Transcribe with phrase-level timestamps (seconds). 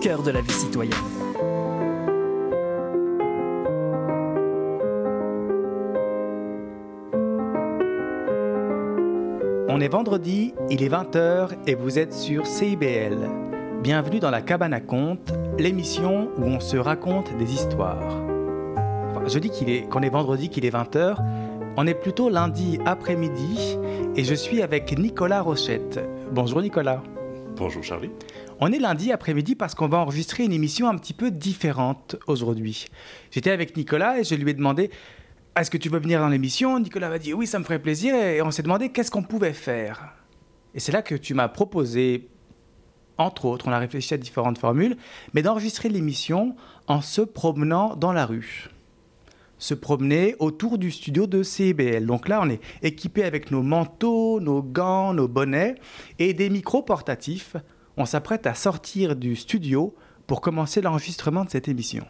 [0.00, 0.94] cœur de la vie citoyenne.
[9.68, 13.28] On est vendredi, il est 20h et vous êtes sur CIBL.
[13.82, 18.16] Bienvenue dans la cabane à contes, l'émission où on se raconte des histoires.
[19.26, 21.16] Je dis qu'il est, qu'on est vendredi, qu'il est 20h.
[21.76, 23.78] On est plutôt lundi après-midi
[24.16, 26.00] et je suis avec Nicolas Rochette.
[26.32, 27.02] Bonjour Nicolas.
[27.56, 28.10] Bonjour Charlie.
[28.60, 32.86] On est lundi après-midi parce qu'on va enregistrer une émission un petit peu différente aujourd'hui.
[33.30, 34.90] J'étais avec Nicolas et je lui ai demandé
[35.56, 36.78] Est-ce que tu veux venir dans l'émission?
[36.78, 39.52] Nicolas m'a dit Oui, ça me ferait plaisir et on s'est demandé qu'est-ce qu'on pouvait
[39.52, 40.14] faire?
[40.74, 42.28] Et c'est là que tu m'as proposé,
[43.18, 44.96] entre autres, on a réfléchi à différentes formules,
[45.34, 48.70] mais d'enregistrer l'émission en se promenant dans la rue.
[49.60, 52.04] Se promener autour du studio de CIBL.
[52.06, 55.76] Donc là, on est équipé avec nos manteaux, nos gants, nos bonnets
[56.18, 57.54] et des micros portatifs
[58.00, 59.94] on s'apprête à sortir du studio
[60.26, 62.06] pour commencer l'enregistrement de cette émission.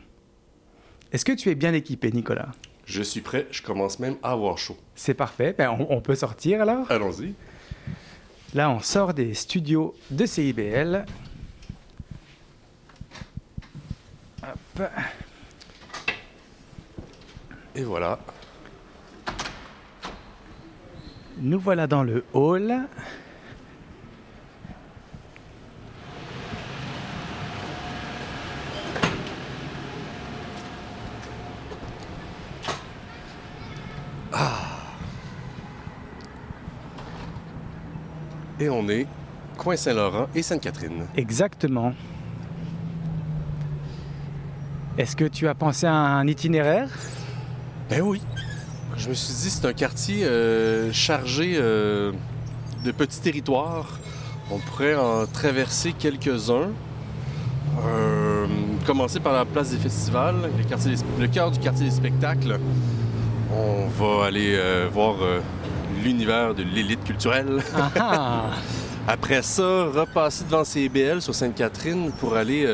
[1.10, 2.52] Est-ce que tu es bien équipé, Nicolas?
[2.84, 4.76] Je suis prêt, je commence même à avoir chaud.
[4.94, 6.90] C'est parfait, ben, on, on peut sortir alors?
[6.90, 7.34] Allons-y.
[8.54, 11.04] Là, on sort des studios de CIBL.
[14.44, 14.82] Hop.
[17.74, 18.18] Et voilà.
[21.38, 22.80] Nous voilà dans le hall.
[38.58, 39.06] Et on est
[39.56, 41.06] coin Saint-Laurent et Sainte-Catherine.
[41.16, 41.94] Exactement.
[44.98, 46.90] Est-ce que tu as pensé à un itinéraire?
[47.90, 48.20] Ben oui.
[48.96, 52.12] Je me suis dit, c'est un quartier euh, chargé euh,
[52.84, 53.98] de petits territoires.
[54.50, 56.70] On pourrait en traverser quelques-uns.
[57.86, 58.46] Euh,
[58.86, 62.58] commencer par la place des festivals, le, quartier des- le cœur du quartier des spectacles.
[63.52, 64.56] On va aller
[64.92, 65.16] voir
[66.04, 67.60] l'univers de l'élite culturelle.
[67.74, 68.50] Ah ah
[69.08, 72.64] Après ça, repasser devant CBL sur Sainte-Catherine pour aller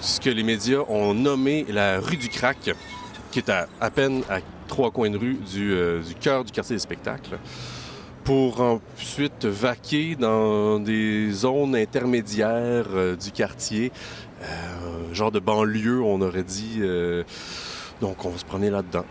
[0.00, 2.70] ce que les médias ont nommé la rue du Crac,
[3.32, 4.38] qui est à, à peine à
[4.68, 7.38] trois coins de rue du, euh, du cœur du quartier des spectacles,
[8.22, 13.90] pour ensuite vaquer dans des zones intermédiaires euh, du quartier,
[14.42, 16.80] euh, genre de banlieue, on aurait dit.
[18.00, 19.04] donc, on va se promener là-dedans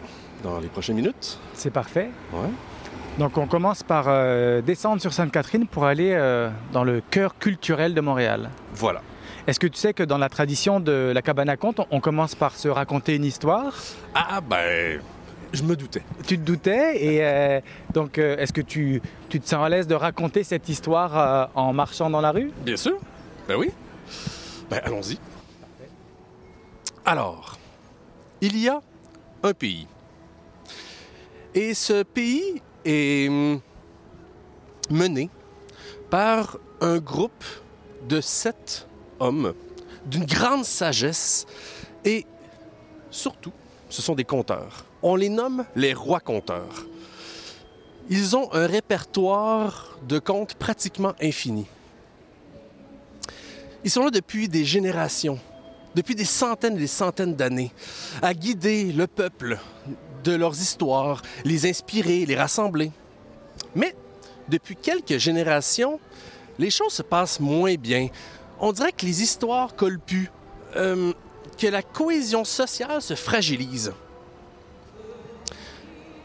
[0.43, 1.39] dans les prochaines minutes.
[1.53, 2.09] C'est parfait.
[2.33, 2.49] Ouais.
[3.17, 4.05] Donc on commence par
[4.63, 6.17] descendre sur Sainte-Catherine pour aller
[6.71, 8.49] dans le cœur culturel de Montréal.
[8.73, 9.01] Voilà.
[9.47, 11.99] Est-ce que tu sais que dans la tradition de la cabane à contes, on- on
[11.99, 13.73] commence par se raconter une histoire?
[14.13, 15.01] Ah, ben,
[15.51, 16.03] je me doutais.
[16.27, 17.59] Tu te doutais et euh,
[17.93, 21.45] donc euh, est-ce que tu, tu te sens à l'aise de raconter cette histoire euh,
[21.55, 22.51] en marchant dans la rue?
[22.63, 22.97] Bien sûr.
[23.47, 23.71] Ben oui.
[24.69, 25.17] Ben allons-y.
[27.03, 27.57] Alors,
[28.41, 28.79] il y a
[29.43, 29.87] un pays.
[31.55, 33.59] Et ce pays est hum,
[34.89, 35.29] mené
[36.09, 37.43] par un groupe
[38.07, 38.87] de sept
[40.05, 41.45] d'une grande sagesse
[42.05, 42.25] et
[43.09, 43.53] surtout,
[43.89, 44.85] ce sont des conteurs.
[45.03, 46.85] On les nomme les rois conteurs.
[48.09, 51.65] Ils ont un répertoire de contes pratiquement infini.
[53.83, 55.39] Ils sont là depuis des générations,
[55.95, 57.71] depuis des centaines et des centaines d'années,
[58.21, 59.59] à guider le peuple
[60.23, 62.91] de leurs histoires, les inspirer, les rassembler.
[63.75, 63.95] Mais
[64.49, 65.99] depuis quelques générations,
[66.59, 68.09] les choses se passent moins bien.
[68.61, 70.29] On dirait que les histoires collent plus,
[70.75, 71.13] euh,
[71.57, 73.91] que la cohésion sociale se fragilise.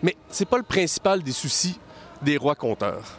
[0.03, 1.79] Mais c'est pas le principal des soucis
[2.23, 3.19] des rois conteurs.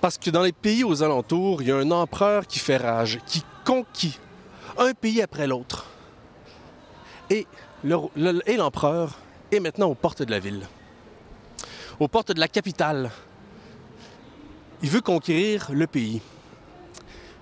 [0.00, 3.20] Parce que dans les pays aux alentours, il y a un empereur qui fait rage,
[3.26, 4.18] qui conquit
[4.76, 5.86] un pays après l'autre.
[7.30, 7.46] Et
[7.84, 9.18] le- le- et l'empereur
[9.52, 10.66] est maintenant aux portes de la ville,
[12.00, 13.10] aux portes de la capitale.
[14.82, 16.20] Il veut conquérir le pays.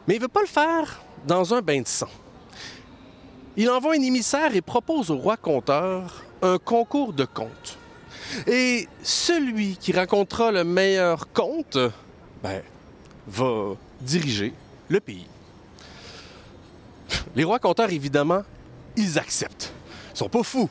[0.06, 2.08] Mais il ne veut pas le faire dans un bain de sang.
[3.56, 7.78] Il envoie un émissaire et propose au roi conteur un concours de contes.
[8.46, 11.76] Et celui qui racontera le meilleur conte,
[12.42, 12.62] ben,
[13.26, 14.54] va diriger
[14.88, 15.26] le pays.
[17.34, 18.42] Les rois conteurs, évidemment,
[18.96, 19.72] ils acceptent.
[20.14, 20.70] Ils sont pas fous.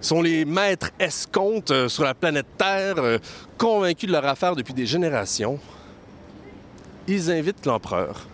[0.00, 3.18] Ils sont les maîtres escomptes euh, sur la planète Terre, euh,
[3.56, 5.58] convaincus de leur affaire depuis des générations.
[7.06, 8.26] Ils invitent l'empereur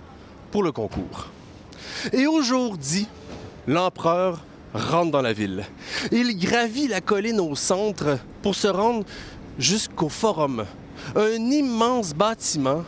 [0.54, 1.30] pour le concours.
[2.12, 3.08] Et aujourd'hui,
[3.66, 4.38] l'empereur
[4.72, 5.64] rentre dans la ville.
[6.12, 9.04] Il gravit la colline au centre pour se rendre
[9.58, 10.64] jusqu'au forum,
[11.16, 12.84] Un immense bâtiment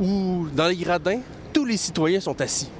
[0.00, 1.20] où, dans les gradins,
[1.52, 2.70] tous les citoyens sont assis.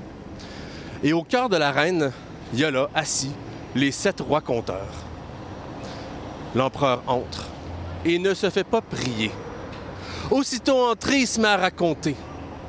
[1.04, 2.10] Et au cœur de l'arène,
[2.54, 3.32] il y a là, assis,
[3.74, 4.94] les sept rois compteurs.
[6.54, 7.44] L'empereur entre
[8.06, 9.30] et ne se fait pas prier.
[10.30, 12.16] Aussitôt entré, il se met à raconter.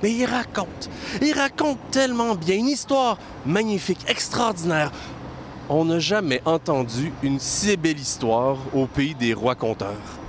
[0.01, 0.89] Mais il raconte.
[1.21, 2.55] Il raconte tellement bien.
[2.55, 4.91] Une histoire magnifique, extraordinaire.
[5.69, 10.19] On n'a jamais entendu une si belle histoire au pays des rois conteurs.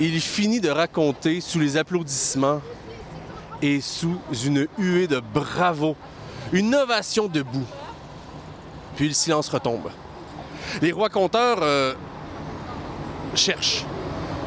[0.00, 2.60] Il finit de raconter sous les applaudissements
[3.62, 5.96] et sous une huée de bravo,
[6.52, 7.64] une ovation debout.
[8.96, 9.90] Puis le silence retombe.
[10.82, 11.94] Les rois conteurs euh,
[13.34, 13.84] cherchent,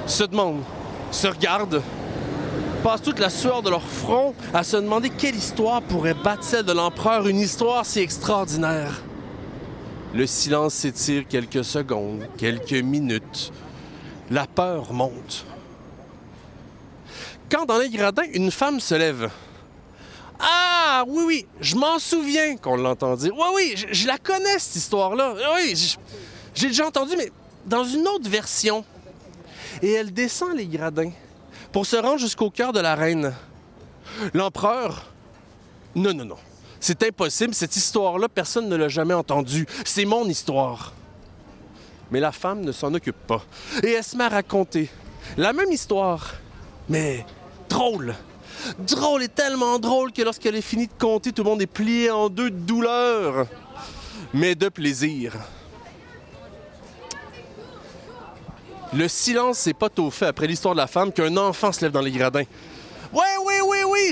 [0.05, 0.63] se demandent,
[1.11, 1.81] se regardent,
[2.79, 6.63] passent toute la sueur de leur front à se demander quelle histoire pourrait battre celle
[6.63, 9.03] de l'empereur, une histoire si extraordinaire.
[10.13, 13.51] Le silence s'étire quelques secondes, quelques minutes.
[14.31, 15.45] La peur monte.
[17.51, 19.29] Quand dans les gradins, une femme se lève.
[20.39, 23.33] Ah, oui, oui, je m'en souviens qu'on l'entend dire.
[23.35, 25.33] Oui, oui, je, la connais, cette histoire-là.
[25.55, 25.95] Oui,
[26.55, 27.31] j'ai déjà entendu, mais
[27.65, 28.85] dans une autre version.
[29.81, 31.11] Et elle descend les gradins
[31.71, 33.33] pour se rendre jusqu'au cœur de la reine.
[34.33, 35.05] L'empereur,
[35.95, 36.37] non, non, non.
[36.79, 39.67] C'est impossible, cette histoire-là, personne ne l'a jamais entendue.
[39.83, 40.93] C'est mon histoire.
[42.11, 43.43] Mais la femme ne s'en occupe pas.
[43.83, 44.89] Et elle se met à raconter
[45.37, 46.35] la même histoire,
[46.87, 47.25] mais
[47.67, 48.15] drôle.
[48.79, 52.09] Drôle et tellement drôle que lorsqu'elle est finie de compter, tout le monde est plié
[52.09, 53.47] en deux de douleur,
[54.33, 55.33] mais de plaisir.
[58.93, 61.91] Le silence s'est pas tôt fait après l'histoire de la femme qu'un enfant se lève
[61.91, 62.43] dans les gradins.
[63.13, 64.11] Ouais, oui, oui, oui,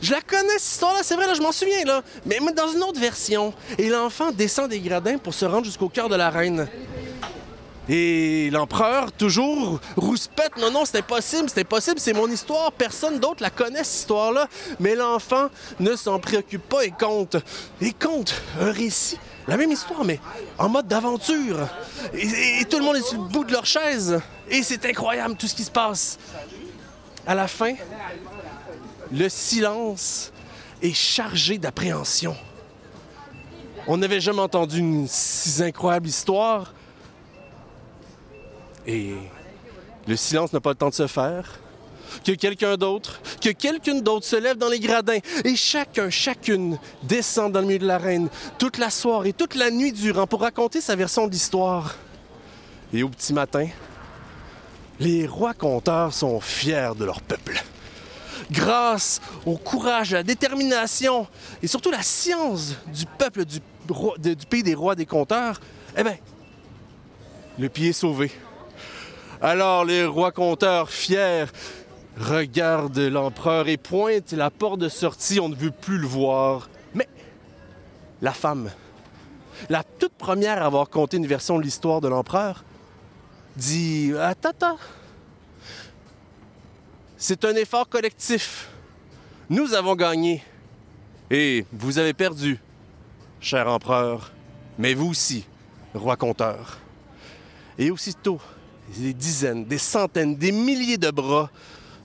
[0.00, 2.02] je, la connais cette histoire-là, c'est vrai, là, je m'en souviens, là.
[2.24, 3.54] Mais dans une autre version.
[3.78, 6.68] Et l'enfant descend des gradins pour se rendre jusqu'au cœur de la reine.
[7.88, 13.42] Et l'empereur, toujours, rouspète, non, non, c'est impossible, c'est impossible, c'est mon histoire, personne d'autre
[13.42, 14.48] la connaît, cette histoire-là.
[14.80, 15.48] Mais l'enfant
[15.78, 17.36] ne s'en préoccupe pas et compte.
[17.80, 20.20] Et compte un récit, la même histoire, mais
[20.58, 21.68] en mode d'aventure.
[22.14, 24.20] Et, tout le monde est sur le bout de leur chaise.
[24.48, 26.18] Et c'est incroyable tout ce qui se passe.
[27.26, 27.74] À la fin,
[29.12, 30.32] le silence
[30.82, 32.36] est chargé d'appréhension.
[33.86, 36.72] On n'avait jamais entendu une si incroyable histoire.
[38.86, 39.14] Et
[40.06, 41.60] le silence n'a pas le temps de se faire.
[42.24, 47.52] Que quelqu'un d'autre, que quelqu'un d'autre se lève dans les gradins et chacun, chacune descend
[47.52, 50.96] dans le milieu de l'arène toute la soirée, toute la nuit durant pour raconter sa
[50.96, 51.94] version de l'histoire.
[52.92, 53.66] Et au petit matin,
[55.00, 57.62] les rois conteurs sont fiers de leur peuple.
[58.50, 61.26] Grâce au courage, à la détermination
[61.62, 63.60] et surtout la science du peuple du
[64.48, 65.60] pays des rois des conteurs,
[65.96, 66.16] eh bien,
[67.58, 68.30] le pied est sauvé.
[69.40, 71.46] Alors les rois conteurs, fiers,
[72.16, 75.40] regardent l'empereur et pointent la porte de sortie.
[75.40, 76.68] On ne veut plus le voir.
[76.94, 77.08] Mais
[78.22, 78.70] la femme,
[79.68, 82.64] la toute première à avoir compté une version de l'histoire de l'empereur,
[83.56, 84.78] dit attends.
[87.18, 88.68] C'est un effort collectif.
[89.48, 90.42] Nous avons gagné.
[91.30, 92.60] Et vous avez perdu,
[93.40, 94.32] cher empereur.
[94.78, 95.46] Mais vous aussi,
[95.94, 96.78] roi conteur.
[97.78, 98.38] Et aussitôt,
[98.96, 101.50] des dizaines, des centaines, des milliers de bras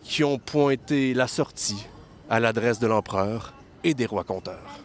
[0.04, 1.86] qui ont pointé la sortie
[2.30, 3.54] à l'adresse de l'empereur
[3.84, 4.80] et des rois conteurs.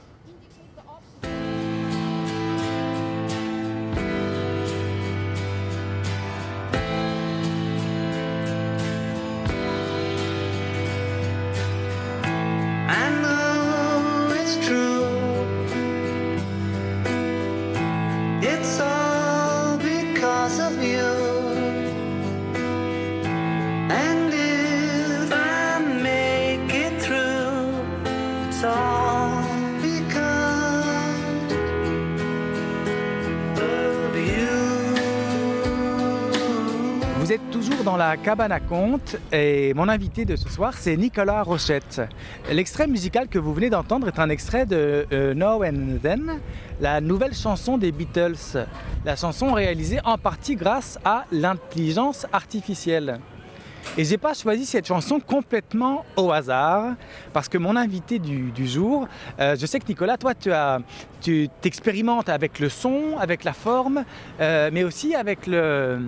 [38.10, 42.02] La cabane à conte et mon invité de ce soir c'est Nicolas Rochette.
[42.52, 46.38] L'extrait musical que vous venez d'entendre est un extrait de euh, Now and Then,
[46.80, 48.64] la nouvelle chanson des Beatles.
[49.04, 53.18] La chanson réalisée en partie grâce à l'intelligence artificielle.
[53.98, 56.94] Et j'ai pas choisi cette chanson complètement au hasard,
[57.32, 59.08] parce que mon invité du, jour,
[59.40, 60.80] euh, je sais que Nicolas, toi, tu as,
[61.20, 64.04] tu t'expérimentes avec le son, avec la forme,
[64.40, 65.98] euh, mais aussi avec le,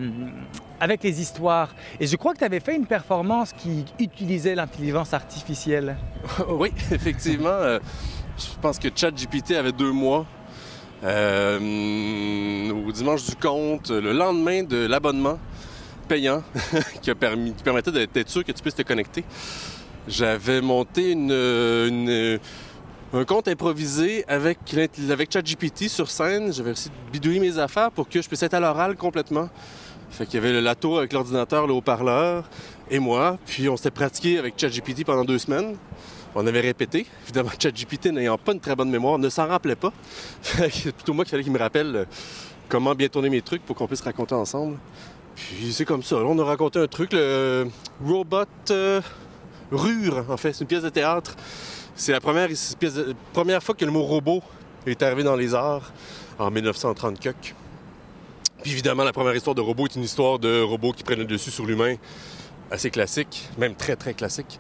[0.80, 1.74] avec les histoires.
[2.00, 5.96] Et je crois que tu avais fait une performance qui utilisait l'intelligence artificielle.
[6.48, 7.48] oui, effectivement.
[7.48, 7.78] euh,
[8.38, 10.26] je pense que ChatGPT avait deux mois.
[11.04, 15.38] Euh, au dimanche du compte, le lendemain de l'abonnement,
[16.08, 16.42] payant
[17.02, 19.24] qui, a permis, qui permettait d'être sûr que tu puisses te connecter.
[20.08, 21.12] J'avais monté
[23.12, 24.58] un compte improvisé avec,
[25.10, 26.52] avec ChatGPT sur scène.
[26.52, 29.48] J'avais réussi de bidouiller mes affaires pour que je puisse être à l'oral complètement.
[30.18, 32.42] Fait qu'il y avait le lato avec l'ordinateur, le haut-parleur
[32.90, 33.38] et moi.
[33.46, 35.76] Puis on s'était pratiqué avec ChatGPT pendant deux semaines.
[36.34, 37.06] On avait répété.
[37.22, 39.92] Évidemment, ChatGPT n'ayant pas une très bonne mémoire, ne s'en rappelait pas.
[40.42, 42.04] C'est plutôt moi qu'il fallait qu'il me rappelle euh,
[42.68, 44.76] comment bien tourner mes trucs pour qu'on puisse raconter ensemble.
[45.36, 46.16] Puis c'est comme ça.
[46.16, 47.68] On a raconté un truc, le
[48.04, 49.00] Robot euh,
[49.70, 50.52] Rure, en fait.
[50.52, 51.36] C'est une pièce de théâtre.
[51.94, 52.48] C'est la première,
[53.32, 54.42] première fois que le mot robot
[54.84, 55.92] est arrivé dans les arts,
[56.40, 57.54] en 1930 quelque.
[58.62, 61.24] Puis évidemment, la première histoire de robot est une histoire de robots qui prennent le
[61.24, 61.96] dessus sur l'humain.
[62.70, 64.58] Assez classique, même très très classique.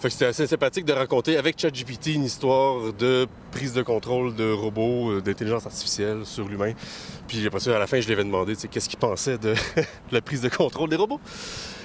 [0.00, 4.34] Fait que c'était assez sympathique de raconter avec ChatGPT une histoire de prise de contrôle
[4.34, 6.72] de robots, euh, d'intelligence artificielle sur l'humain.
[7.28, 9.52] Puis après ça, à la fin, je lui avais demandé qu'est-ce qu'il pensait de
[10.10, 11.20] la prise de contrôle des robots?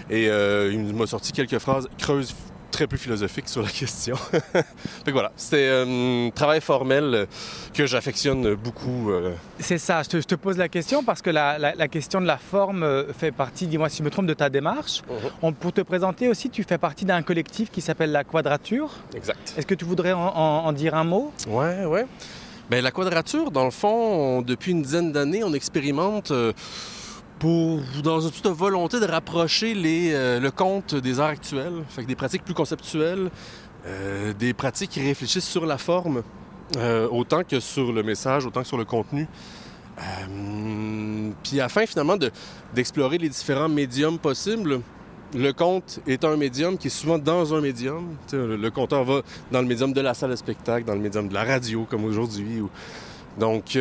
[0.10, 2.34] Et euh, il m'a sorti quelques phrases creuses
[2.75, 4.15] très peu philosophiques sur la question.
[4.51, 4.63] fait
[5.05, 7.25] que voilà, c'était un travail formel euh,
[7.74, 9.12] que j'affectionne beaucoup.
[9.12, 11.88] euh, C'est ça, je te, je te pose la question parce que la, la- la
[11.88, 15.03] question de la forme euh, fait partie, dis-moi si je me trompe, de ta démarche.
[15.10, 15.29] Mhm.
[15.41, 18.89] On- pour te présenter aussi, tu fais partie d'un collectif qui s'appelle la Quadrature.
[19.15, 19.53] Exact.
[19.58, 21.32] Est-ce que tu voudrais en, en- en dire un mot?
[21.48, 22.05] Ouais, ouais.
[22.70, 23.88] Ben, la quadrature, dans le fond,
[24.39, 26.51] on- depuis une dizaine d'années, on expérimente euh,
[27.39, 32.03] pour, dans une petite volonté de rapprocher les, euh, le conte des arts actuels, fait
[32.03, 33.29] que des pratiques plus conceptuelles,
[33.85, 36.23] euh, des pratiques qui réfléchissent sur la forme,
[36.77, 39.27] euh, autant que sur le message, autant que sur le contenu.
[41.43, 42.31] Puis afin finalement de-
[42.73, 44.81] d'explorer les différents médiums possibles,
[45.33, 48.15] le conte est un médium qui est souvent dans un médium.
[48.31, 51.27] Le, le conteur va dans le médium de la salle de spectacle, dans le médium
[51.27, 52.61] de la radio, comme aujourd'hui.
[52.61, 52.69] ou-
[53.39, 53.77] Donc,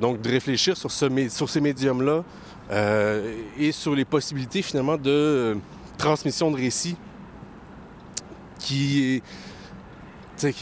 [0.00, 2.22] donc, de réfléchir sur ces médiums-là
[2.70, 5.54] euh, et sur les possibilités, finalement, de euh,
[5.96, 6.96] transmission de récits
[8.58, 9.22] qui
[10.42, 10.52] est...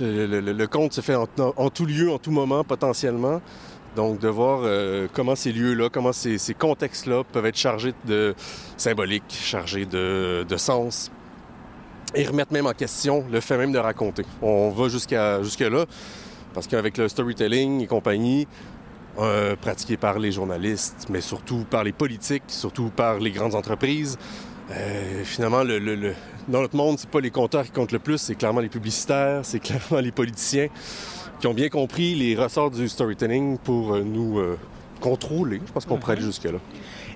[0.00, 3.40] le, le- le- conte se fait en, tout lieu, en tout moment, potentiellement.
[3.94, 8.34] Donc, de voir euh, comment ces lieux-là, comment ces, contextes-là peuvent être chargés de
[8.76, 11.10] symbolique, chargés de, de sens,
[12.14, 14.24] et remettre même en question le fait même de raconter.
[14.42, 15.86] On va jusqu'à jusque-là,
[16.52, 18.46] parce qu'avec le storytelling et compagnie,
[19.18, 24.18] euh, pratiqué par les journalistes, mais surtout par les politiques, surtout par les grandes entreprises,
[24.70, 26.14] euh, finalement, le, le- le-
[26.48, 29.40] dans notre monde, c'est pas les compteurs qui comptent le plus, c'est clairement les publicitaires,
[29.44, 30.68] c'est clairement les politiciens
[31.40, 34.58] qui ont bien compris les ressorts du storytelling pour euh, nous euh,
[35.00, 35.60] contrôler.
[35.66, 36.58] Je pense qu'on pourrait aller jusque-là.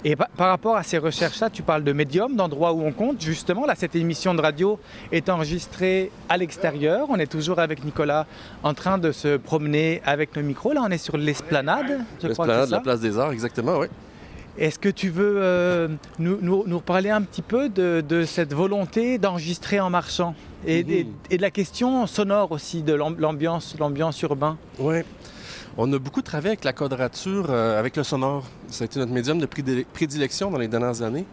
[0.04, 3.20] Et pa- par rapport à ces recherches-là, tu parles de médium, d'endroits où on compte.
[3.20, 4.78] Justement, là, cette émission de radio
[5.12, 7.06] est enregistrée à l'extérieur.
[7.10, 8.26] On est toujours avec Nicolas
[8.62, 10.72] en train de se promener avec le micro.
[10.72, 13.88] Là, on est sur l'esplanade, L'esplanade de la place des arts, exactement, oui.
[14.58, 15.88] Est-ce que tu veux euh,
[16.18, 20.34] nous, nous, nous parler un petit peu de, de cette volonté d'enregistrer en marchant
[20.66, 20.90] et, Mhm.
[20.90, 24.96] et- et de la question sonore aussi, de l'am- l'ambiance, l'ambiance urbaine Oui.
[25.78, 28.44] On a beaucoup travaillé avec la quadrature, euh, avec le sonore.
[28.68, 31.26] Ça a été notre médium de prédile- prédilection dans les dernières années.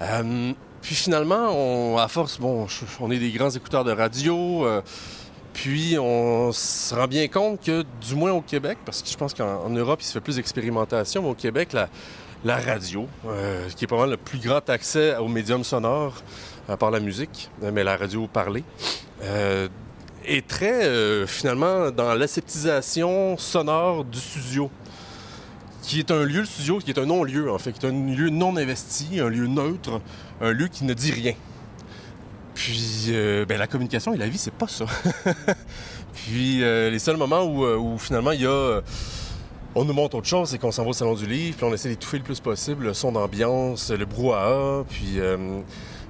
[0.00, 2.66] Euh, puis finalement, à force, bon,
[3.00, 4.64] on est des grands écouteurs de radio.
[4.64, 4.80] euh,
[5.52, 9.34] puis on se rend bien compte que, du moins au Québec, parce que je pense
[9.34, 13.08] qu'en en Europe, il se fait plus d'expérimentation, mais au Québec, la, radio,
[13.74, 16.22] qui est mal le plus grand accès au médium sonore,
[16.68, 18.62] à part la musique, mais la radio parlée,
[20.28, 24.70] est très, euh, finalement, dans l'aseptisation sonore du studio,
[25.82, 27.92] qui est un lieu, le studio, qui est un non-lieu, en fait, qui est un
[27.92, 30.00] lieu non investi, un lieu neutre,
[30.40, 31.34] un lieu qui ne dit rien.
[32.58, 34.84] Puis, euh, ben, la communication et la vie, c'est pas ça.
[36.12, 38.80] Puis, euh, les seuls moments où, euh, où finalement, il y a...
[39.76, 41.72] on nous montre autre chose, c'est qu'on s'en va au salon du livre, puis on
[41.72, 45.20] essaie d'étouffer le plus possible le son d'ambiance, le brouhaha, puis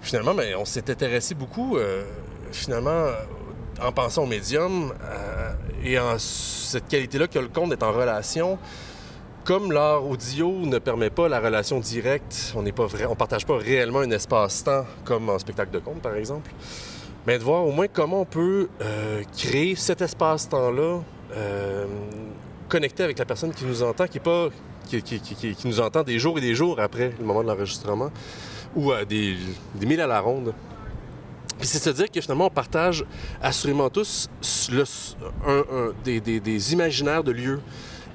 [0.00, 1.76] finalement, ben, on s'est intéressé beaucoup,
[2.50, 3.08] finalement,
[3.82, 5.52] en pensant au médium euh,
[5.84, 8.58] et en cette qualité-là que le conte est en relation.
[9.44, 14.10] Comme l'art audio ne permet pas la relation directe, on n'est partage pas réellement un
[14.10, 16.50] espace-temps comme en spectacle de conte, par exemple.
[17.26, 21.00] Mais de voir au moins comment on peut euh, créer cet espace-temps-là,
[21.34, 21.86] euh,
[22.68, 24.48] connecté avec la personne qui nous entend, qui pas
[24.86, 28.10] qui, qui- qui- nous entend des jours et des jours après le moment de l'enregistrement,
[28.74, 29.36] ou à des,
[29.74, 30.52] des milles à la ronde.
[31.58, 33.04] Puis c'est se dire que finalement, on partage
[33.42, 34.28] assurément tous
[36.04, 37.60] des, imaginaires de lieux.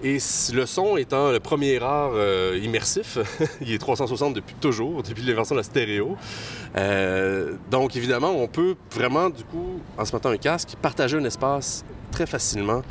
[0.05, 0.17] Et
[0.53, 3.17] le son étant le premier art euh, immersif,
[3.61, 6.17] il est 360 depuis toujours, depuis l'invention de la stéréo.
[6.75, 11.23] Euh, donc évidemment, on peut vraiment, du coup, en se mettant un casque, partager un
[11.23, 12.81] espace très facilement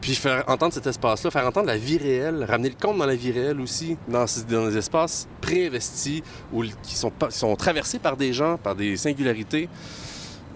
[0.00, 3.14] Puis faire entendre cet espace-là, faire entendre la vie réelle, ramener le compte dans la
[3.14, 8.32] vie réelle aussi, dans, dans des espaces préinvestis ou qui sont, sont traversés par des
[8.32, 9.68] gens, par des singularités.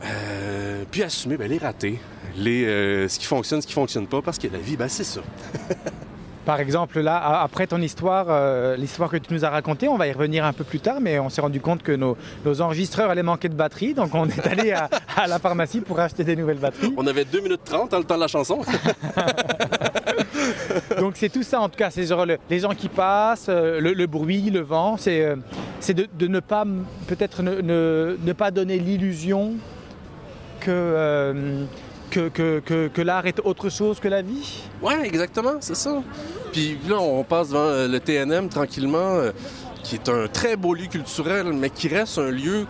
[0.03, 1.99] Euh, puis assumer ben, les ratés,
[2.37, 5.05] les, euh, ce qui fonctionne, ce qui fonctionne pas, parce que la vie, ben, c'est
[5.05, 5.21] ça.
[6.45, 10.07] Par exemple, là, après ton histoire, euh, l'histoire que tu nous as racontée, on va
[10.09, 13.09] y revenir un peu plus tard, mais on s'est rendu compte que nos, nos enregistreurs
[13.09, 16.37] allaient manquer de batterie, donc on est allé à, à la pharmacie pour acheter des
[16.37, 16.93] nouvelles batteries.
[16.99, 18.61] On avait 2 minutes 30 dans le temps de la chanson.
[20.99, 23.81] Donc c'est tout ça en tout cas, c'est genre le- les gens qui passent, euh,
[23.81, 25.37] le, le bruit, le vent, c'est euh,
[25.89, 26.65] de, de ne pas,
[27.07, 29.53] peut-être ne, ne- ne pas donner l'illusion
[30.61, 31.65] que, euh,
[32.14, 34.62] que, l'art est autre chose que la vie.
[34.83, 36.02] Ouais, exactement, c'est ça.
[36.52, 39.33] Puis là, on passe devant euh, le TNM tranquillement, euh,
[39.83, 42.66] qui est un très beau lieu culturel, mais qui reste un lieu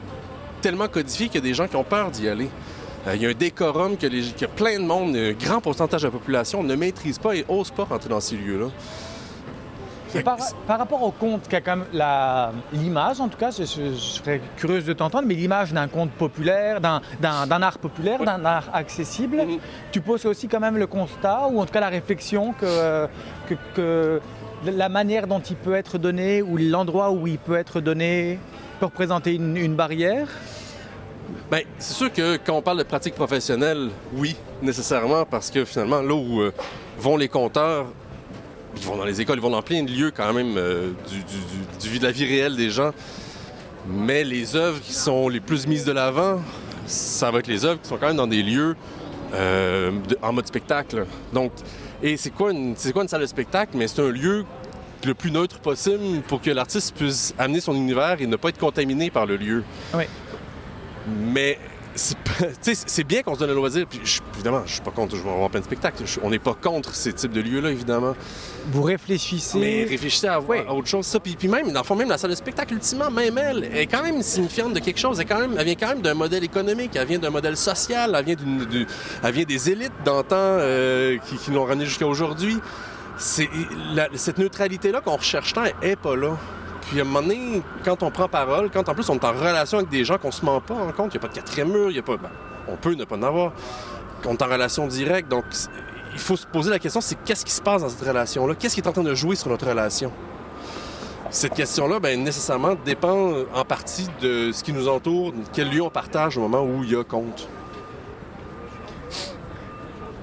[0.60, 2.48] tellement codifié qu'il y a des gens qui ont peur d'y aller.
[3.06, 6.06] Euh, Il y a un décorum que, que plein de monde, un grand pourcentage de
[6.06, 8.68] la population ne maîtrise pas et n'ose pas rentrer dans ces lieux-là.
[10.14, 11.87] Et par, par rapport au conte, qui a quand même
[12.73, 16.11] l'image, en tout cas, je, je- je serais curieuse de t'entendre, mais l'image d'un conte
[16.12, 17.00] populaire, d'un-
[17.62, 19.59] art populaire, d'un art accessible, Mhm.
[19.92, 23.06] tu poses aussi quand même le constat, ou en tout cas la réflexion que,
[23.49, 24.21] que, que
[24.64, 28.38] la manière dont il peut être donné, ou l'endroit où il peut être donné,
[28.80, 30.28] peut représenter une, une barrière?
[31.50, 36.00] Bien, c'est sûr que quand on parle de pratique professionnelle, oui, nécessairement, parce que finalement,
[36.02, 36.52] là où euh,
[36.99, 37.87] vont les compteurs,
[38.76, 41.19] ils vont dans les écoles, ils vont dans plein de lieux quand même euh, du,
[41.19, 42.93] du- du- de la vie réelle des gens.
[43.87, 46.40] Mais les œuvres qui sont les plus mises de l'avant,
[46.87, 48.76] ça va être les œuvres qui sont quand même dans des lieux
[49.35, 51.07] euh, de- en mode spectacle.
[51.33, 51.52] Donc,
[52.02, 53.73] et c'est quoi, une, c'est quoi une salle de spectacle?
[53.76, 54.45] Mais c'est un lieu
[55.04, 58.59] le plus neutre possible pour que l'artiste puisse amener son univers et ne pas être
[58.59, 59.62] contaminé par le lieu.
[59.95, 60.04] Oui.
[61.07, 61.59] Mais
[62.60, 63.87] c'est bien qu'on se donne le loisir.
[63.88, 66.02] Puis je- évidemment, je suis pas contre, je vais avoir plein de spectacles.
[66.07, 68.14] Je- on n'est pas contre ces types de lieux-là, évidemment.
[68.72, 69.59] Vous réfléchissez.
[69.59, 70.59] Mais réfléchissez à, Oui.
[70.66, 71.07] à autre chose.
[71.07, 71.20] Ça.
[71.20, 73.87] Puis, puis même, dans le fond, même la salle de spectacle, ultimement, même elle, est
[73.87, 75.18] quand même signifiante de quelque chose.
[75.20, 77.57] Elle, est quand même, elle vient quand même d'un modèle économique, elle vient d'un modèle
[77.57, 78.87] social, elle vient, d'une, du-
[79.22, 82.57] elle vient des élites d'antan euh, qui, qui l'ont ramené jusqu'à aujourd'hui.
[83.16, 86.37] Cette neutralité-là qu'on recherche tant, elle est pas là.
[86.88, 89.33] Puis à un moment donné, quand on prend parole, quand en plus on est en
[89.33, 91.35] relation avec des gens qu'on se ment pas en compte, il n'y a pas de
[91.35, 92.16] quatrième mur, y a pas.
[92.16, 92.31] ben,
[92.68, 93.53] on peut ne pas en avoir.
[94.27, 95.44] On est en relation directe, donc
[96.12, 98.55] il faut se poser la question c'est qu'est-ce qui se passe dans cette relation-là?
[98.55, 100.12] Qu'est-ce qui est en train de jouer sur notre relation?
[101.31, 105.83] Cette question-là, ben, nécessairement, dépend en partie de ce qui nous entoure, de quel lieu
[105.83, 107.49] on partage au moment où il y a compte.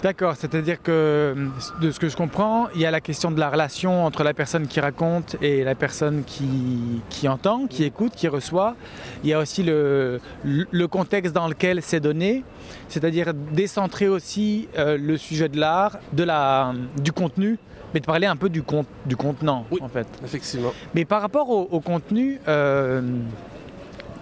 [0.03, 1.35] D'accord, c'est-à-dire que
[1.79, 4.33] de ce que je comprends, il y a la question de la relation entre la
[4.33, 8.75] personne qui raconte et la personne qui, qui entend, qui écoute, qui reçoit.
[9.23, 12.43] Il y a aussi le, le contexte dans lequel c'est donné,
[12.89, 17.59] c'est-à-dire décentrer aussi euh, le sujet de l'art, de la, du contenu,
[17.93, 19.79] mais de parler un peu du, con- du contenant Oui.
[19.83, 20.07] en fait.
[20.25, 20.71] Effectivement.
[20.95, 23.01] Mais par rapport au, au contenu, euh,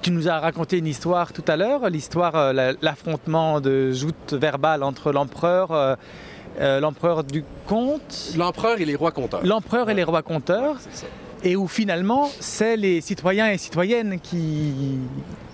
[0.01, 4.33] tu nous as raconté une histoire tout à l'heure, l'histoire, euh, la- l'affrontement de joutes
[4.33, 5.95] verbales entre l'empereur, euh,
[6.59, 9.41] euh, l'empereur du conte, L'empereur et les rois compteurs.
[9.45, 10.75] l'empereur et les rois conteurs,
[11.43, 14.97] et où finalement c'est les citoyens et citoyennes qui,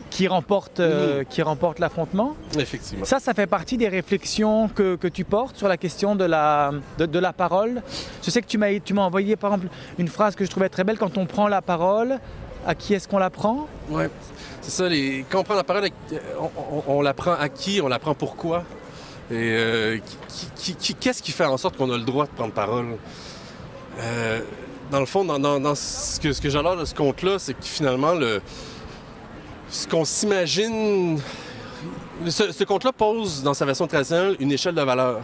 [0.10, 2.36] qui remportent, euh, qui remportent l'affrontement.
[2.58, 3.04] Effectivement.
[3.06, 6.72] Ça, ça fait partie des réflexions que, que tu portes sur la question de la,
[6.98, 7.82] de, de la parole.
[8.24, 8.58] Je sais que tu
[8.94, 11.62] m'as envoyé par exemple une phrase que je trouvais très belle quand on prend la
[11.62, 12.20] parole.
[12.66, 14.10] À qui est-ce qu'on la prend Ouais.
[14.62, 15.24] C'est ça, les...
[15.30, 15.90] quand on prend la parole,
[16.40, 18.64] on, on- à qui, on la prend pourquoi?
[19.30, 19.98] Et euh,
[20.56, 22.98] qui- qu'est-ce qui fait en sorte qu'on a le droit de prendre parole?
[24.00, 24.42] Euh,
[24.92, 28.42] dans le fond, dans, ce que, ce j'adore de ce conte-là, c'est que finalement, le,
[29.70, 31.20] ce qu'on s'imagine.
[32.28, 35.22] Ce, ce conte-là pose, dans sa version traditionnelle, une échelle de valeur.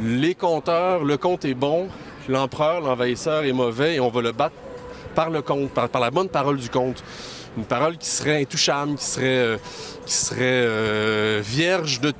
[0.00, 1.88] Les compteurs, le conte est bon,
[2.28, 4.54] l'empereur, l'envahisseur est mauvais, et on va le battre
[5.14, 7.02] par le conte, par, la bonne parole du conte.
[7.56, 9.56] Une parole qui serait intouchable, qui serait, euh,
[10.06, 12.12] qui serait euh, vierge de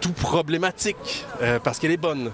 [0.00, 2.30] tout problématique, euh, parce qu'elle est bonne.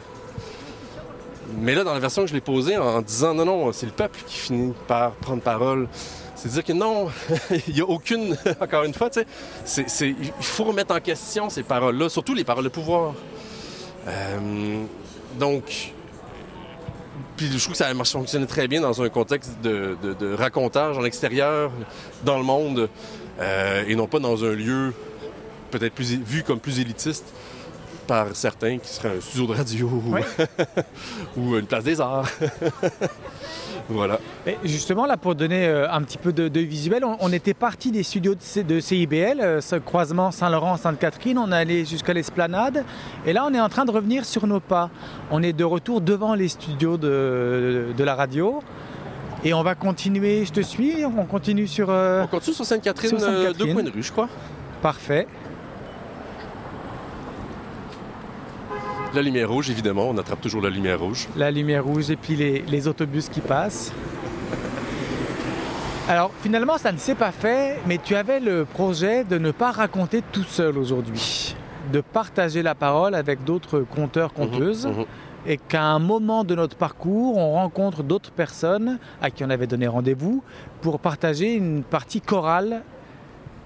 [1.59, 3.93] Mais là, dans la version que je l'ai posée, en disant non, non, c'est le
[3.93, 5.89] peuple qui finit par prendre parole.
[6.35, 7.09] C'est dire que non,
[7.69, 9.21] il n'y a aucune, encore une fois, tu
[9.65, 13.15] sais, il faut remettre en question ces paroles-là, surtout les paroles de pouvoir.
[15.39, 15.93] Donc,
[17.49, 20.97] puis je trouve que ça fonctionné très bien dans un contexte de, de- de racontage
[20.99, 21.71] en extérieur,
[22.25, 22.89] dans le monde,
[23.41, 24.93] euh, et non pas dans un lieu
[25.71, 27.25] peut-être plus vu comme plus élitiste
[28.07, 30.03] par certains qui serait un studio de radio
[31.37, 32.29] ou une place des arts.
[33.93, 34.19] Voilà.
[34.47, 37.55] Et justement, là, pour donner euh, un petit peu de, de visuel, on, on était
[37.55, 42.13] parti des studios de, C- de CIBL, euh, ce croisement Saint-Laurent-Sainte-Catherine, on est allé jusqu'à
[42.13, 42.85] l'esplanade,
[43.27, 44.91] et là, on est en train de revenir sur nos pas.
[45.31, 48.61] On est de retour devant les studios de, de la radio,
[49.45, 51.89] et on va continuer, je te suis, on continue sur...
[51.91, 53.67] euh, On continue sur Sainte-Catherine, euh, Sainte-Catherine.
[53.67, 54.29] deux coins de rue, je crois.
[54.81, 55.27] Parfait.
[59.15, 61.29] La lumière rouge, évidemment, on attrape toujours la lumière rouge.
[61.37, 63.93] la lumière rouge et puis les, les autobus qui passent.
[66.09, 69.71] Alors finalement ça ne s'est pas fait, mais tu avais le projet de ne pas
[69.71, 71.55] raconter tout seul aujourd'hui,
[71.93, 75.05] de partager la parole avec d'autres conteurs, conteuses, Mhm, mhm.
[75.47, 79.69] et qu'à un moment de notre parcours, on rencontre d'autres personnes à qui on avait
[79.69, 80.43] donné rendez-vous
[80.81, 82.83] pour partager une partie chorale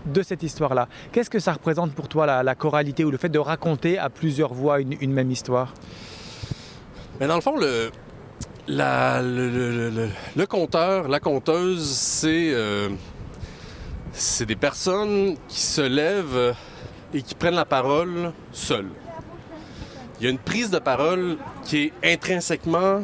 [0.07, 0.89] de cette histoire-là.
[1.13, 4.55] Qu'est-ce que ça représente pour toi la, choralité ou le fait de raconter à plusieurs
[4.55, 5.73] voix une- même histoire?
[7.21, 7.91] Mais dans le fond, le,
[10.47, 12.89] conteur, la conteuse, c'est euh,
[14.13, 16.55] c'est des personnes qui se lèvent
[17.15, 18.91] et qui prennent la parole seules.
[20.19, 23.03] Il y a une prise de parole qui est intrinsèquement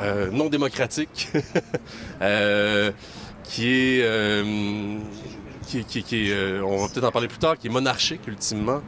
[0.00, 1.28] euh, non démocratique,
[2.22, 2.92] euh,
[3.44, 4.04] qui est,
[5.68, 8.80] qui, qui- euh, on va peut-être en parler plus tard, qui est monarchique ultimement,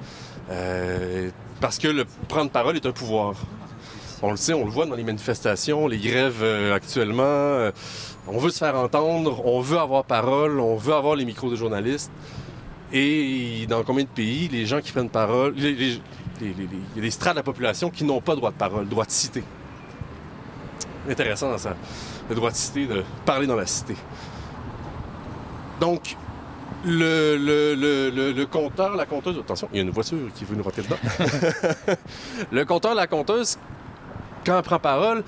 [0.51, 3.35] euh, parce que le prendre parole est un pouvoir.
[4.23, 7.71] On le sait, on le voit dans les manifestations, les grèves euh, actuellement.
[8.29, 11.57] on veut se faire entendre, on veut avoir parole, on veut avoir les micros de
[11.57, 12.11] journalistes.
[12.93, 17.35] Et dans combien de pays, les gens qui prennent parole, il y a des strates
[17.35, 19.45] de la population qui n'ont pas droit de parole, droit de citer.
[21.09, 21.75] Intéressant dans ça,
[22.29, 23.95] le droit de citer, de parler dans la cité.
[25.81, 26.17] Donc,
[26.85, 30.45] le, le, le, le, le compteur, la conteuse, attention, il y a une voiture qui
[30.45, 30.97] veut nous rentrer dedans.
[32.53, 33.59] le compteur, la conteuse,
[34.45, 35.23] quand elle prend parole,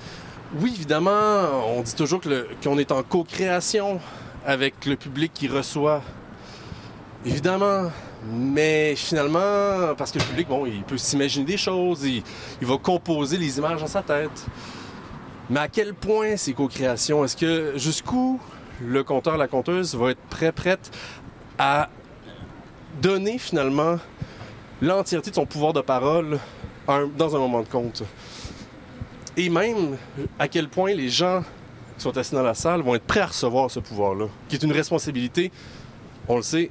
[0.61, 2.21] oui, évidemment, on dit toujours
[2.63, 4.01] qu'on est en co-création
[4.45, 6.03] avec le public qui reçoit.
[7.25, 7.91] Évidemment.
[8.31, 12.23] Mais finalement, parce que le public, bon, il peut s'imaginer des choses, il,
[12.61, 14.47] il va composer les images dans sa tête.
[15.51, 17.25] Mais à quel point c'est co-création?
[17.25, 18.39] Est-ce que jusqu'où
[18.81, 20.91] le conteur, la conteuse va être prêt, prête
[21.65, 21.89] à
[23.01, 23.97] donner finalement
[24.81, 26.41] l'entièreté de son pouvoir de parole
[26.89, 28.03] un- dans un moment de compte?
[29.37, 29.97] Et même
[30.41, 31.43] à quel point les gens
[31.97, 34.63] qui sont assis dans la salle vont être prêts à recevoir ce pouvoir-là, qui est
[34.65, 35.53] une responsabilité.
[36.29, 36.71] On le sait,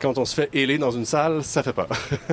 [0.00, 1.88] quand on se fait héler dans une salle, ça fait peur.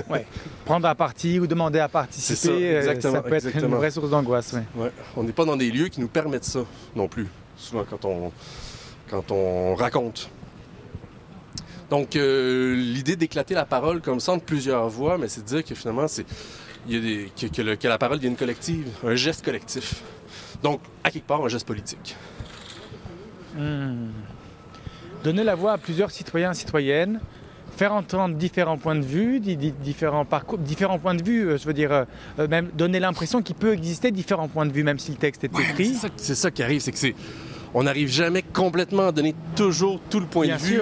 [0.65, 3.67] Prendre à partie ou demander à participer, ça, euh, ça peut être exactement.
[3.67, 4.53] une vraie source d'angoisse.
[4.53, 4.63] ouais.
[4.83, 4.91] Ouais.
[5.17, 6.61] On n'est pas dans des lieux qui nous permettent ça
[6.95, 8.31] non plus, souvent quand on,
[9.09, 10.29] quand on raconte.
[11.89, 15.63] Donc, euh, l'idée d'éclater la parole comme ça entre plusieurs voix, mais c'est de dire
[15.63, 16.25] que finalement, c'est,
[16.87, 20.01] il y a des, que, que le- que la parole devienne collective, un geste collectif.
[20.63, 22.15] Donc, à quelque part, un geste politique.
[23.55, 24.09] Hmm.
[25.23, 27.19] Donner la voix à plusieurs citoyens et citoyennes,
[27.75, 31.57] faire entendre différents points de vue, di- di- différents parcours, différents points de vue, euh,
[31.57, 31.91] je veux dire,
[32.39, 35.43] euh, même donner l'impression qu'il peut exister différents points de vue, même si le texte
[35.43, 35.95] est écrit.
[36.17, 37.15] c'est ça qui arrive, c'est que c'est,
[37.73, 40.81] on n'arrive jamais complètement à donner toujours tout le point Bien de vue.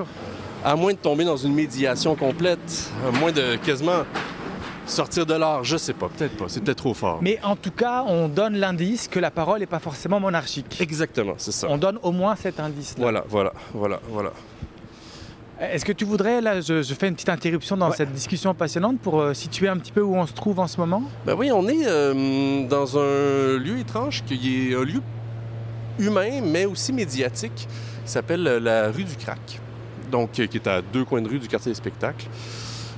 [0.67, 4.03] À moins de tomber dans une médiation complète, à moins de quasiment
[4.87, 7.19] sortir de l'art, je sais pas, peut-être pas, c'est peut-être trop fort.
[7.21, 10.81] Mais en tout cas, on donne l'indice que la parole n'est pas forcément monarchique.
[10.81, 11.67] Exactement, c'est ça.
[11.69, 12.99] On donne au moins cet indice-là.
[13.03, 14.31] Voilà, voilà, voilà, voilà.
[15.61, 17.95] Est-ce que tu voudrais, là, je, je fais une petite interruption dans Ouais.
[17.95, 20.77] cette discussion passionnante pour euh, situer un petit peu où on se trouve en ce
[20.79, 21.03] moment?
[21.27, 25.01] Ben oui, on est euh, dans un lieu étrange qui est un lieu
[25.99, 27.53] humain, mais aussi médiatique,
[28.05, 29.61] qui s'appelle euh, la rue du Crac.
[30.15, 32.25] Euh, qui est à deux coins de rue du quartier des spectacles.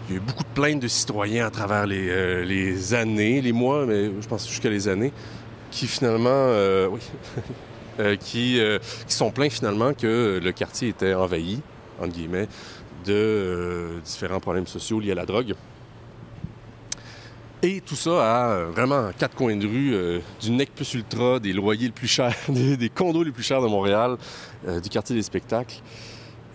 [0.08, 3.51] Il y a eu beaucoup de plaintes de citoyens à travers les, euh, années, les
[3.51, 5.12] mois, mais je pense jusqu'à les années,
[5.71, 7.01] qui finalement, euh, oui,
[8.19, 8.60] qui,
[9.08, 11.60] sont plaints finalement que le quartier était envahi,
[11.99, 12.47] entre guillemets,
[13.06, 15.56] de différents problèmes sociaux liés à la drogue.
[17.63, 21.88] Et tout ça à vraiment quatre coins de rue, du nec plus ultra, des loyers
[21.88, 24.17] les plus chers, des, condos les plus chers de Montréal,
[24.82, 25.82] du quartier des spectacles.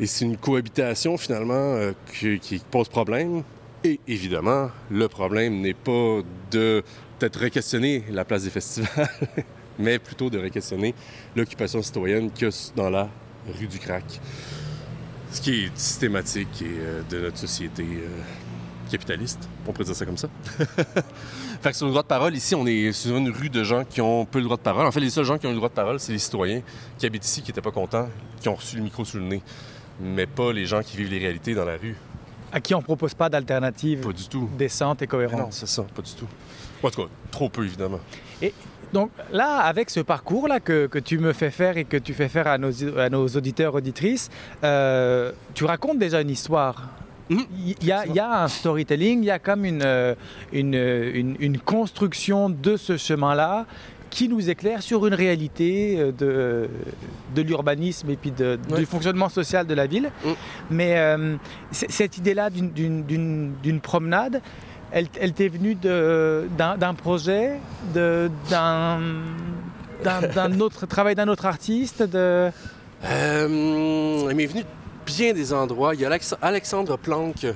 [0.02, 3.44] Et c'est une cohabitation finalement euh, qui, pose problème.
[3.84, 6.82] Et évidemment, le problème n'est pas de
[7.20, 9.08] peut-être re-questionner la place des festivals,
[9.78, 10.92] mais plutôt de re-questionner
[11.36, 13.08] l'occupation citoyenne que dans la
[13.56, 14.20] rue du Crac.
[15.30, 18.08] Ce qui est systématique euh, de notre société euh,
[18.90, 20.28] capitaliste, on pourrait dire ça comme ça.
[21.62, 23.84] fait que sur le droit de parole, ici, on est sur une rue de gens
[23.84, 24.84] qui ont peu le droit de parole.
[24.84, 26.60] En fait, les seuls gens qui ont le droit de parole, c'est les citoyens
[26.98, 28.08] qui habitent ici, qui n'étaient pas contents,
[28.40, 29.42] qui ont reçu le micro sous le nez.
[30.00, 31.96] Mais pas les gens qui vivent les réalités dans la rue.
[32.52, 34.48] À qui on ne propose pas d'alternative Pas du tout.
[34.58, 36.26] décente et Mais non, cohérente c'est ça, pas du tout.
[36.82, 38.00] En tout cas, trop peu, évidemment.
[38.92, 42.28] Donc là, avec ce parcours-là que, que tu me fais faire et que tu fais
[42.28, 44.28] faire à nos, à nos auditeurs, auditrices,
[44.64, 46.90] euh, tu racontes déjà une histoire.
[47.30, 50.14] Il y, a, y a un storytelling, il y a comme une, euh,
[50.52, 53.64] une, une, une construction de ce chemin-là
[54.12, 56.68] qui nous éclaire sur une réalité euh, de,
[57.34, 58.78] de l'urbanisme et puis de- Ouais.
[58.80, 60.10] du fonctionnement social de la ville.
[60.24, 60.34] Mhm.
[60.70, 61.36] Mais euh,
[61.70, 64.42] cette idée-là d'une- promenade,
[64.92, 67.58] elle, elle t'est venue d'un projet,
[67.94, 69.00] d'un
[70.66, 72.50] autre travail d'un autre artiste de...
[73.04, 74.66] Euh, il m'est venu de
[75.06, 75.94] bien des endroits.
[75.94, 77.46] Il y a Alex- Alexandre Planck,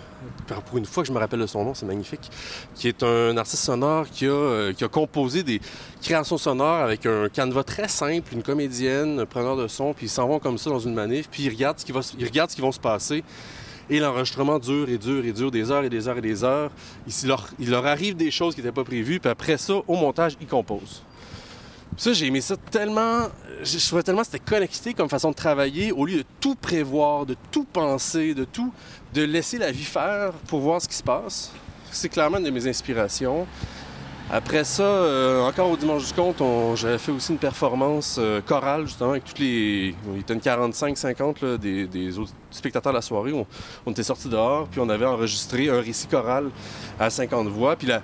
[0.54, 2.30] pour une fois que je me rappelle de son nom, c'est magnifique,
[2.74, 5.60] qui est un artiste sonore qui a, euh, qui a composé des
[6.02, 10.10] créations sonores avec un canevas très simple, une comédienne, un preneur de son, puis ils
[10.10, 12.50] s'en vont comme ça dans une manif, puis ils regardent ce qui va, ils regardent
[12.50, 13.24] ce qui se passer.
[13.88, 16.72] Et l'enregistrement dure et dure et dure des heures et des heures et des heures.
[17.60, 20.46] Il leur arrive des choses qui n'étaient pas prévues, puis après ça, au montage, ils
[20.48, 21.02] composent.
[21.96, 23.28] Ça, j'ai aimé ça tellement.
[23.62, 27.36] Je trouvais tellement c'était connecté comme façon de travailler, au lieu de tout prévoir, de
[27.50, 28.72] tout penser, de tout.
[29.14, 31.50] de laisser la vie faire pour voir ce qui se passe.
[31.90, 33.46] C'est clairement une de mes inspirations.
[34.28, 36.42] Après ça, euh, encore au Dimanche du Compte,
[36.74, 39.94] j'avais fait aussi une performance euh, chorale, justement, avec toutes les.
[40.12, 43.32] Il était une 45-50 là, des, des autres spectateurs de la soirée.
[43.86, 46.50] On, était sortis dehors, puis on avait enregistré un récit choral
[46.98, 47.76] à 50 voix.
[47.76, 48.02] Puis la,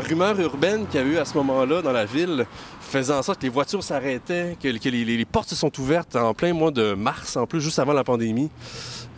[0.00, 2.46] rumeur urbaine qu'il y a eu à ce moment-là dans la ville
[2.80, 6.52] faisait en sorte que les voitures s'arrêtaient, que, les, portes se sont ouvertes en plein
[6.52, 8.48] mois de mars, en plus, juste avant la pandémie.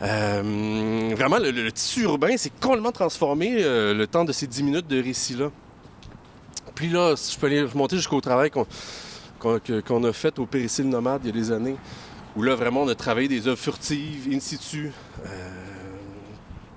[0.00, 4.88] Euh, vraiment, le, le- tissu urbain s'est complètement transformé le temps de ces 10 minutes
[4.88, 5.50] de récit-là.
[6.76, 11.28] Puis là, je peux aller remonter jusqu'au travail qu'on a fait au Péricile Nomade il
[11.28, 11.76] y a des années,
[12.36, 14.92] où là, vraiment, on a travaillé des œuvres furtives, in situ.
[15.24, 15.28] Euh,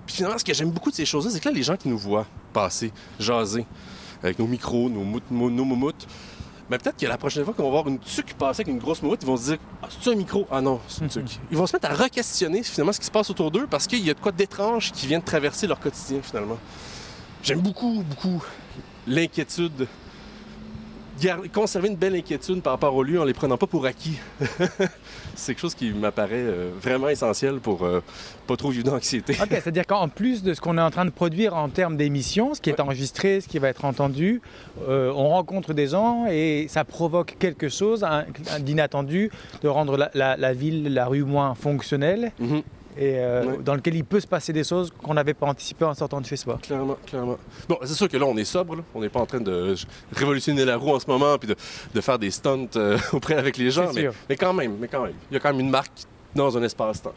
[0.06, 1.90] Puis finalement, ce que j'aime beaucoup de ces choses-là, c'est que là, les gens qui
[1.90, 3.66] nous voient passer, jaser,
[4.24, 6.08] avec nos micros, nos, mout- nos, nos moumoutes,
[6.70, 9.02] ben, peut-être que la prochaine fois qu'on va voir une tuque passer avec une grosse
[9.02, 11.40] moumoute, ils vont se dire Ah, c'est un micro Ah non, c'est une tuque.
[11.52, 14.06] Ils vont se mettre à re-questionner finalement ce qui se passe autour d'eux parce qu'il
[14.06, 16.58] y a de quoi d'étrange qui vient de traverser leur quotidien finalement.
[17.44, 18.44] J'aime beaucoup, beaucoup
[19.10, 19.88] l'inquiétude.
[21.54, 24.18] Conserver une belle inquiétude par rapport aux lieux en les prenant pas pour acquis.
[25.36, 28.02] c'est quelque chose qui m'apparaît euh, vraiment essentiel pour euh,
[28.48, 29.34] pas trop vivre d'anxiété.
[29.42, 32.54] Ok, c'est-à-dire qu'en plus de ce qu'on est en train de produire en termes d'émissions,
[32.54, 34.42] ce qui est enregistré, ce qui va être entendu,
[34.88, 38.06] euh, on rencontre des gens et ça provoque quelque chose
[38.62, 39.30] d'inattendu,
[39.62, 42.62] de rendre la, la- la ville, la rue moins fonctionnelle Mhm.
[43.00, 43.58] Et euh, Ouais.
[43.64, 46.26] dans lequel il peut se passer des choses qu'on n'avait pas anticipées en sortant de
[46.26, 46.60] chez soi.
[46.62, 47.38] Clairement, clairement.
[47.70, 48.76] Bon, c'est sûr que là, on est sobre.
[48.76, 48.82] là.
[48.94, 49.74] On n'est pas en train de
[50.14, 51.56] révolutionner la roue en ce moment puis de,
[51.94, 53.90] de faire des stunts euh, auprès avec les gens.
[53.96, 55.14] Mais, mais quand même, mais quand même.
[55.32, 55.94] Il y a quand même une marque
[56.36, 57.14] dans un espace-temps.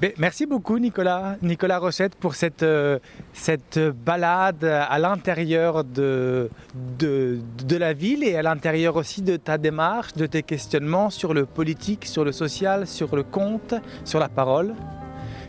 [0.00, 2.98] Ben, merci beaucoup Nicolas, Nicolas Rochette pour cette, euh,
[3.32, 6.50] cette balade à l'intérieur de,
[6.98, 11.34] de, de la ville et à l'intérieur aussi de ta démarche, de tes questionnements sur
[11.34, 14.74] le politique, sur le social, sur le conte, sur la parole.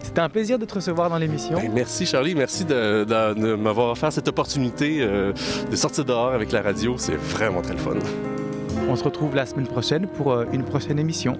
[0.04, 1.58] C'était un plaisir de te recevoir dans l'émission.
[1.60, 5.34] Ben, merci Charlie, merci de, de- de m'avoir offert cette opportunité euh,
[5.72, 6.94] de sortir dehors avec la radio.
[6.98, 7.96] C'est vraiment très le fun.
[8.88, 11.39] On se retrouve la semaine prochaine pour euh, une prochaine émission.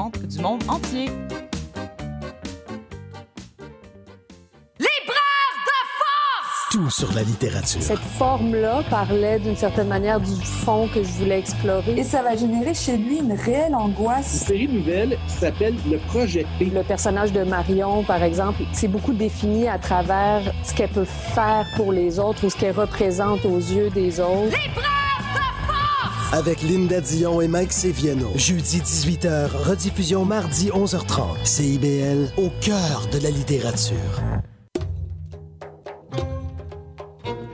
[0.09, 1.09] du monde entier.
[6.71, 7.81] Tout sur la littérature.
[7.81, 11.99] Cette forme-là parlait d'une certaine manière du fond que je voulais explorer.
[11.99, 14.45] Et ça va générer chez lui une réelle angoisse.
[14.45, 16.71] série nouvelle qui s'appelle Le Projet P.
[16.73, 21.67] Le personnage de Marion, par exemple, c'est beaucoup défini à travers ce qu'elle peut faire
[21.75, 24.55] pour les autres ou ce qu'elle représente aux yeux des autres.
[26.31, 28.31] Avec Linda Dion et Mike Seviano.
[28.35, 31.43] Jeudi 18h, rediffusion mardi 11h30.
[31.43, 33.95] CIBL, au cœur de la littérature.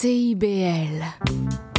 [0.00, 1.69] CIBL.